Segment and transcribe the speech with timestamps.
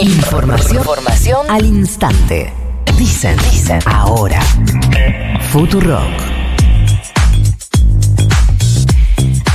[0.00, 2.52] Información, Información al instante.
[2.96, 4.40] Dicen, dicen, ahora.
[5.50, 6.08] Futurock.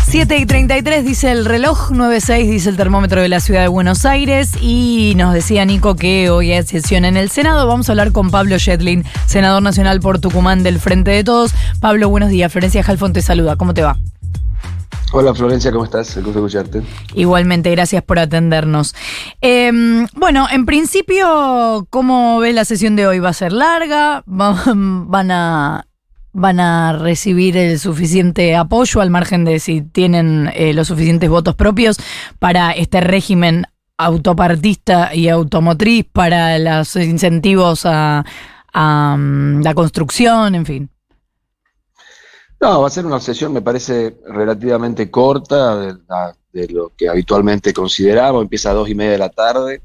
[0.06, 4.04] 7 y 33 dice el reloj, 96 dice el termómetro de la ciudad de Buenos
[4.04, 7.66] Aires y nos decía Nico que hoy hay sesión en el Senado.
[7.66, 11.54] Vamos a hablar con Pablo Shetlin, senador nacional por Tucumán del Frente de Todos.
[11.80, 12.52] Pablo, buenos días.
[12.52, 13.56] Florencia Jalfón te saluda.
[13.56, 13.98] ¿Cómo te va?
[15.16, 16.18] Hola Florencia, ¿cómo estás?
[16.18, 16.82] El gusto escucharte.
[17.14, 18.96] Igualmente, gracias por atendernos.
[19.42, 23.20] Em, bueno, en principio, ¿cómo ves la sesión de hoy?
[23.20, 24.24] ¿Va a ser larga?
[24.26, 25.86] ¿Van a,
[26.32, 31.54] van a recibir el suficiente apoyo al margen de si tienen eh, los suficientes votos
[31.54, 31.98] propios
[32.40, 33.68] para este régimen
[34.00, 38.26] autopartista y automotriz, para los incentivos a
[38.74, 40.93] mm, la construcción, en fin?
[42.64, 45.98] No, va a ser una sesión, me parece, relativamente corta
[46.54, 48.42] de, lo que habitualmente consideramos.
[48.42, 49.82] Empieza a dos y media de la tarde.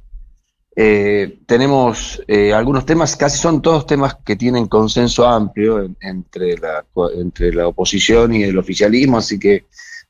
[0.76, 6.84] Eh, tenemos eh, algunos temas, casi son todos temas que tienen consenso amplio entre, la,
[7.16, 9.64] entre la oposición y el oficialismo, así que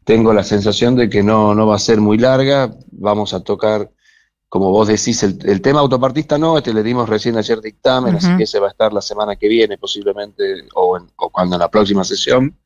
[0.05, 2.71] tengo la sensación de que no, no va a ser muy larga.
[2.91, 3.91] Vamos a tocar
[4.49, 8.45] como vos decís, el, tema autopartista no, este le dimos recién ayer dictamen, así que
[8.45, 10.99] ese va a estar la semana que viene posiblemente, o,
[11.31, 12.57] cuando en la próxima sesión.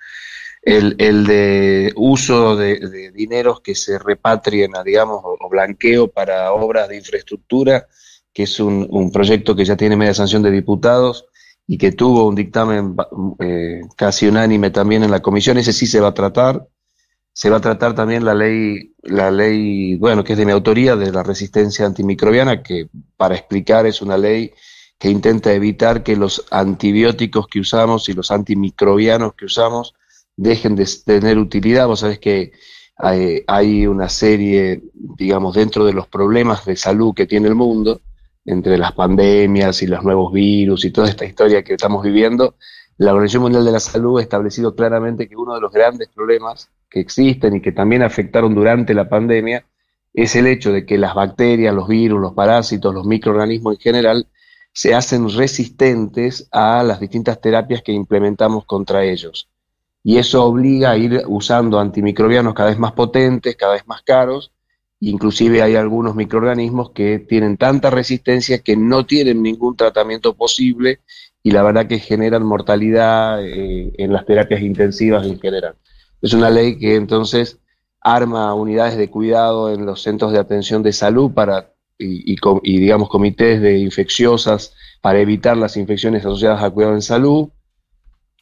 [0.64, 6.98] El, de uso de, dineros que se repatrien, a, digamos, o, blanqueo para obras de
[6.98, 7.88] infraestructura,
[8.32, 11.26] que es un, proyecto que ya tiene media sanción de diputados
[11.66, 12.94] y que tuvo un dictamen
[13.40, 16.64] eh, casi unánime también en la comisión, ese sí se va a tratar
[17.32, 20.96] se va a tratar también la ley, la ley, bueno, que es de mi autoría,
[20.96, 24.52] de la resistencia antimicrobiana, que para explicar es una ley
[24.98, 29.94] que intenta evitar que los antibióticos que usamos y los antimicrobianos que usamos
[30.36, 31.86] dejen de tener utilidad.
[31.86, 32.52] Vos sabés que
[32.96, 38.00] hay, hay una serie, digamos, dentro de los problemas de salud que tiene el mundo,
[38.44, 42.56] entre las pandemias y los nuevos virus y toda esta historia que estamos viviendo,
[42.98, 46.68] la Organización Mundial de la Salud ha establecido claramente que uno de los grandes problemas
[46.92, 49.64] que existen y que también afectaron durante la pandemia
[50.12, 54.28] es el hecho de que las bacterias, los virus, los parásitos, los microorganismos en general
[54.74, 59.48] se hacen resistentes a las distintas terapias que implementamos contra ellos.
[60.04, 64.52] Y eso obliga a ir usando antimicrobianos cada vez más potentes, cada vez más caros.
[65.00, 71.00] Inclusive hay algunos microorganismos que tienen tanta resistencia que no tienen ningún tratamiento posible
[71.42, 75.74] y la verdad que generan mortalidad eh, en las terapias intensivas en general.
[76.22, 77.58] Es una ley que entonces
[78.00, 82.36] arma unidades de cuidado en los centros de atención de salud para y,
[82.80, 87.48] digamos comités de infecciosas para evitar las infecciones asociadas al cuidado en salud.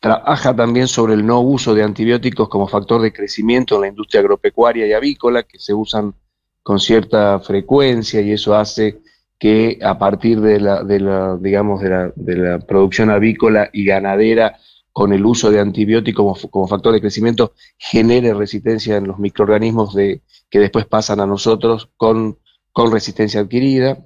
[0.00, 4.20] Trabaja también sobre el no uso de antibióticos como factor de crecimiento en la industria
[4.20, 6.14] agropecuaria y avícola, que se usan
[6.62, 9.00] con cierta frecuencia y eso hace
[9.38, 13.84] que a partir de la, de la digamos, de la, de la producción avícola y
[13.84, 14.58] ganadera
[14.92, 20.22] con el uso de antibióticos como, factor de crecimiento genere resistencia en los microorganismos de,
[20.50, 22.38] que después pasan a nosotros con,
[22.72, 23.98] con resistencia adquirida.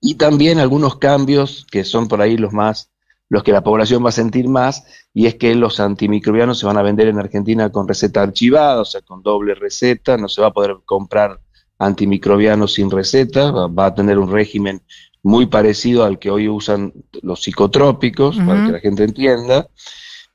[0.00, 2.90] Y también algunos cambios que son por ahí los más,
[3.28, 4.84] los que la población va a sentir más,
[5.14, 8.84] y es que los antimicrobianos se van a vender en Argentina con receta archivada, o
[8.84, 11.40] sea, con doble receta, no se va a poder comprar
[11.80, 14.82] antimicrobianos sin receta, va a tener un régimen
[15.22, 16.92] muy parecido al que hoy usan
[17.22, 19.66] los psicotrópicos, para que la gente entienda.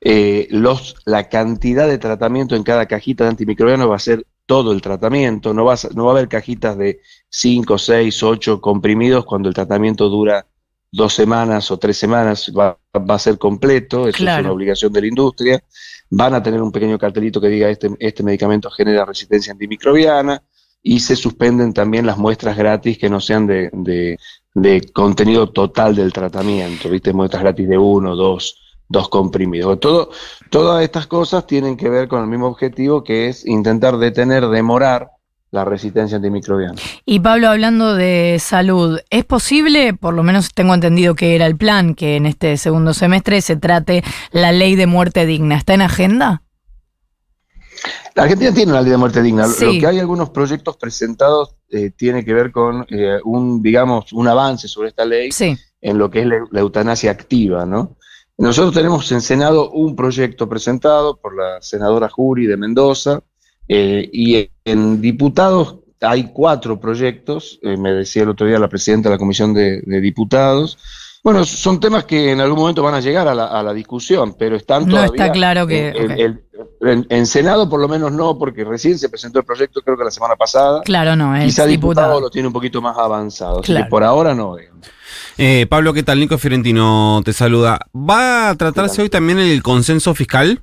[0.00, 4.72] Eh, los, la cantidad de tratamiento en cada cajita de antimicrobiano va a ser todo
[4.72, 9.24] el tratamiento, no va a, no va a haber cajitas de 5, 6, 8 comprimidos
[9.24, 10.46] cuando el tratamiento dura
[10.92, 15.00] dos semanas o tres semanas, va, va a ser completo, eso es una obligación de
[15.00, 15.64] la industria.
[16.10, 20.42] Van a tener un pequeño cartelito que diga este, este medicamento genera resistencia antimicrobiana
[20.88, 24.18] y se suspenden también las muestras gratis que no sean de,
[24.54, 27.12] de contenido total del tratamiento, ¿viste?
[27.12, 29.80] Muestras gratis de uno, dos, dos comprimidos.
[30.48, 35.10] Todas estas cosas tienen que ver con el mismo objetivo que es intentar detener, demorar
[35.50, 36.80] la resistencia antimicrobiana.
[37.04, 41.56] Y Pablo, hablando de salud, ¿es posible, por lo menos tengo entendido que era el
[41.56, 45.56] plan, que en este segundo semestre se trate la ley de muerte digna?
[45.56, 46.42] ¿Está en agenda?
[48.14, 49.46] La Argentina tiene una ley de muerte digna.
[49.46, 54.26] Lo que hay algunos proyectos presentados eh, tiene que ver con eh, un, digamos, un
[54.28, 55.30] avance sobre esta ley
[55.80, 57.96] en lo que es la, eutanasia activa, ¿no?
[58.38, 63.22] Nosotros tenemos en Senado un proyecto presentado por la senadora Jury de Mendoza
[63.68, 69.14] eh, y en diputados hay cuatro proyectos, me decía el otro día la presidenta de
[69.14, 70.76] la Comisión de Diputados,
[71.26, 74.86] bueno, son temas que en algún momento van a llegar a la, discusión, pero están
[74.86, 75.08] todavía.
[75.08, 75.90] No está claro que.
[76.80, 80.10] En, Senado por lo menos no, porque recién se presentó el proyecto, creo que la
[80.10, 80.82] semana pasada.
[80.82, 84.34] Claro, no, es Quizá diputado, lo tiene un poquito más avanzado, así que por ahora
[84.34, 84.56] no.
[85.38, 86.20] Eh, Pablo, ¿qué tal?
[86.20, 87.80] Nico Fiorentino te saluda.
[87.94, 90.62] ¿Va a tratarse hoy también el consenso fiscal?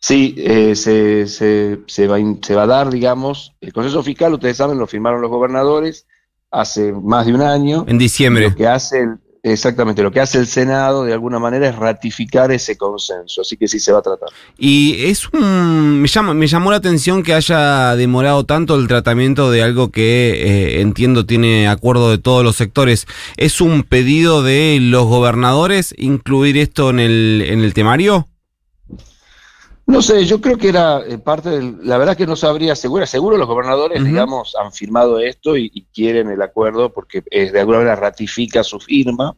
[0.00, 4.56] Sí, eh, se, se, se, va, se va a dar, digamos, el consenso fiscal, ustedes
[4.56, 6.06] saben, lo firmaron los gobernadores
[6.50, 7.84] hace más de un año.
[7.88, 8.50] En diciembre.
[8.50, 9.18] Lo que hace el,
[9.52, 13.66] Exactamente, lo que hace el Senado de alguna manera es ratificar ese consenso, así que
[13.66, 14.28] sí se va a tratar.
[14.58, 19.50] Y es un, me, llama, me llamó la atención que haya demorado tanto el tratamiento
[19.50, 23.06] de algo que eh, entiendo tiene acuerdo de todos los sectores.
[23.36, 28.28] ¿Es un pedido de los gobernadores incluir esto en el, en el temario?
[29.88, 31.78] No sé, yo creo que era eh, parte del.
[31.82, 36.30] La verdad que no sabría, seguro, seguro los gobernadores, digamos, han firmado esto y, quieren
[36.30, 39.34] el acuerdo porque eh, de alguna manera ratifica su firma.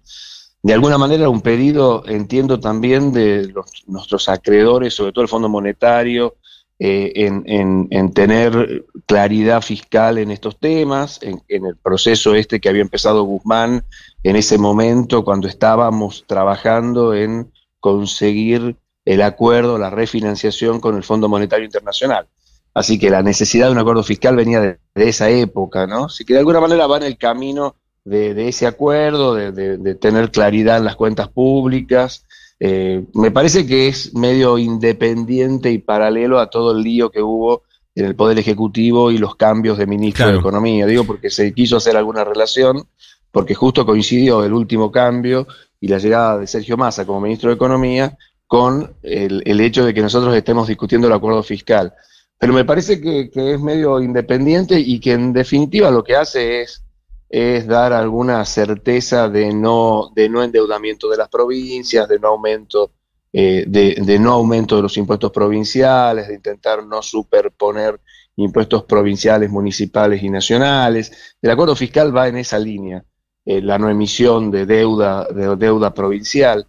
[0.60, 5.48] De alguna manera, un pedido, entiendo también, de los, nuestros acreedores, sobre todo el Fondo
[5.48, 6.34] Monetario,
[6.80, 12.82] eh, en, tener claridad fiscal en estos temas, en, en el proceso este que había
[12.82, 13.84] empezado Guzmán
[14.24, 21.28] en ese momento, cuando estábamos trabajando en conseguir el acuerdo, la refinanciación con el Fondo
[21.28, 22.26] Monetario Internacional.
[22.74, 26.04] Así que la necesidad de un acuerdo fiscal venía de, esa época, ¿no?
[26.04, 30.78] Así que de alguna manera va en el camino de, ese acuerdo, de, tener claridad
[30.78, 32.24] en las cuentas públicas.
[32.60, 37.62] Eh, me parece que es medio independiente y paralelo a todo el lío que hubo
[37.94, 40.86] en el Poder Ejecutivo y los cambios de ministro de Economía.
[40.86, 42.86] Digo, porque se quiso hacer alguna relación,
[43.32, 45.48] porque justo coincidió el último cambio
[45.80, 48.16] y la llegada de Sergio Massa como ministro de Economía
[48.50, 51.94] con el, hecho de que nosotros estemos discutiendo el acuerdo fiscal.
[52.36, 57.66] Pero me parece que, es medio independiente y que en definitiva lo que hace es,
[57.68, 62.90] dar alguna certeza de no, de no endeudamiento de las provincias, de no aumento,
[63.32, 68.00] eh, de, de no aumento de los impuestos provinciales, de intentar no superponer
[68.34, 71.36] impuestos provinciales, municipales y nacionales.
[71.40, 73.04] El acuerdo fiscal va en esa línea,
[73.44, 76.66] eh, la no emisión de deuda, de deuda provincial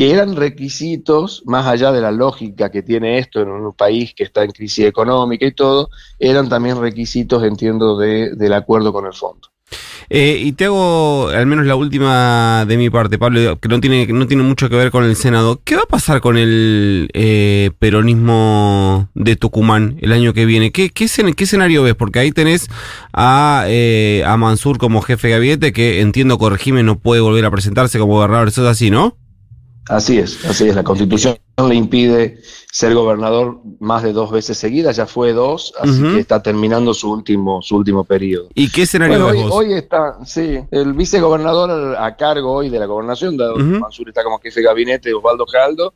[0.00, 4.24] que eran requisitos, más allá de la lógica que tiene esto en un país que
[4.24, 9.12] está en crisis económica y todo, eran también requisitos, entiendo, de, del acuerdo con el
[9.12, 9.48] fondo.
[10.08, 14.06] Eh, y te hago al menos la última de mi parte, Pablo, que no tiene,
[14.06, 15.60] no tiene mucho que ver con el Senado.
[15.64, 20.72] ¿Qué va a pasar con el eh, peronismo de Tucumán el año que viene?
[20.72, 21.94] ¿Qué, qué, qué escenario ves?
[21.94, 22.70] Porque ahí tenés
[23.12, 27.50] a, eh, a Mansur como jefe de gabinete, que entiendo, corregime, no puede volver a
[27.50, 28.48] presentarse como gobernador.
[28.48, 29.18] Eso es así, ¿no?
[29.88, 30.74] Así es, así es.
[30.74, 32.40] La constitución le impide
[32.72, 37.10] ser gobernador más de dos veces seguidas, ya fue dos, así que está terminando su
[37.10, 38.48] último, su último periodo.
[38.54, 43.36] ¿Y qué escenario hoy, hoy, está, sí, el vicegobernador a cargo hoy de la gobernación,
[43.36, 45.94] dado Mansur está como jefe de gabinete, Osvaldo Caldo,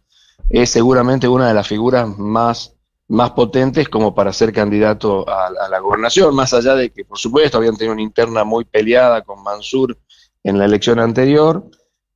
[0.50, 2.74] es seguramente una de las figuras más,
[3.08, 7.18] más potentes como para ser candidato a, a la gobernación, más allá de que, por
[7.18, 9.96] supuesto, habían tenido una interna muy peleada con Mansur
[10.42, 11.64] en la elección anterior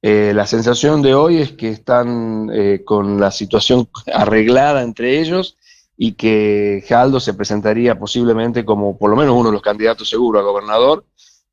[0.01, 5.57] eh, la sensación de hoy es que están eh, con la situación arreglada entre ellos
[5.97, 10.41] y que Jaldo se presentaría posiblemente como por lo menos uno de los candidatos seguros
[10.41, 11.05] a gobernador.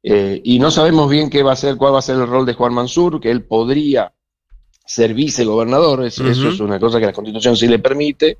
[0.03, 2.45] Eh, y no sabemos bien qué va a ser, cuál va a ser el rol
[2.45, 4.13] de Juan Mansur, que él podría
[4.85, 8.37] ser vicegobernador, eso es una cosa que la constitución sí le permite,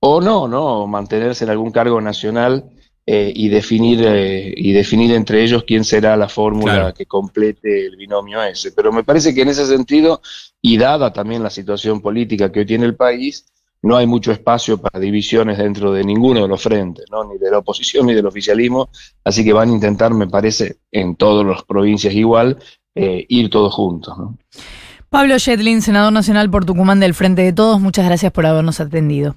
[0.00, 2.68] o no, no, mantenerse en algún cargo nacional
[3.10, 7.96] eh, y, definir, eh, y definir entre ellos quién será la fórmula que complete el
[7.96, 8.72] binomio ese.
[8.72, 10.20] Pero me parece que en ese sentido,
[10.60, 13.46] y dada también la situación política que hoy tiene el país,
[13.80, 17.24] no hay mucho espacio para divisiones dentro de ninguno de los frentes, ¿no?
[17.24, 18.90] ni de la oposición ni del oficialismo,
[19.24, 22.58] así que van a intentar, me parece, en todas las provincias igual,
[22.94, 24.14] eh, ir todos juntos.
[25.08, 29.34] Pablo Shetlin, senador nacional por Tucumán del Frente de Todos, muchas gracias por habernos atendido.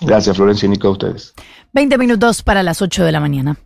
[0.00, 1.34] Gracias, Florencia y Nico, a ustedes.
[1.72, 3.56] 20 minutos para las 8 de la mañana.